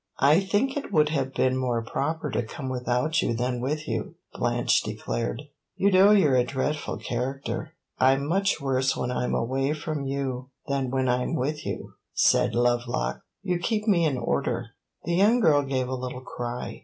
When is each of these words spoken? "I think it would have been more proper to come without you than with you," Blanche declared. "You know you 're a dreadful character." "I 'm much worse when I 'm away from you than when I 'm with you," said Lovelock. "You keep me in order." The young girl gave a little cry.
"I 0.17 0.39
think 0.39 0.75
it 0.75 0.91
would 0.91 1.09
have 1.09 1.31
been 1.31 1.55
more 1.55 1.83
proper 1.83 2.31
to 2.31 2.41
come 2.41 2.69
without 2.69 3.21
you 3.21 3.35
than 3.35 3.61
with 3.61 3.87
you," 3.87 4.15
Blanche 4.33 4.81
declared. 4.81 5.43
"You 5.75 5.91
know 5.91 6.09
you 6.09 6.27
're 6.29 6.37
a 6.37 6.43
dreadful 6.43 6.97
character." 6.97 7.73
"I 7.99 8.13
'm 8.13 8.25
much 8.25 8.59
worse 8.59 8.97
when 8.97 9.11
I 9.11 9.25
'm 9.25 9.35
away 9.35 9.73
from 9.73 10.07
you 10.07 10.49
than 10.67 10.89
when 10.89 11.07
I 11.07 11.21
'm 11.21 11.35
with 11.35 11.67
you," 11.67 11.93
said 12.15 12.55
Lovelock. 12.55 13.21
"You 13.43 13.59
keep 13.59 13.87
me 13.87 14.03
in 14.05 14.17
order." 14.17 14.71
The 15.03 15.13
young 15.13 15.39
girl 15.39 15.61
gave 15.61 15.87
a 15.87 15.93
little 15.93 16.21
cry. 16.21 16.79